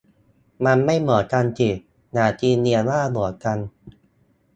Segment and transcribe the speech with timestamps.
[0.65, 1.69] มันไม่เหมือนกันสิ
[2.13, 3.57] อย่าตีเนียนว่าเหมือนกัน